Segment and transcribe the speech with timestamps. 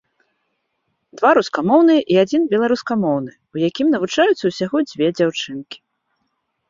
[1.19, 5.77] Два рускамоўныя і адзін беларускамоўны, у якім навучаюцца ўсяго дзве дзяўчынкі.